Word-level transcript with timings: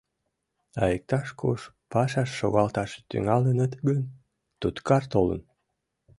А 0.81 0.83
иктаж-куш 0.95 1.61
пашаш 1.91 2.29
шогалташ 2.39 2.91
тӱҥалыныт 3.09 3.73
гын— 3.87 3.99
туткар 4.59 5.03
толын. 5.13 5.41